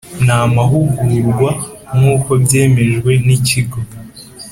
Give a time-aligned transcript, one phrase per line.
[0.25, 1.49] N amahugurwa
[1.97, 3.79] nk uko byemejwe n ikigo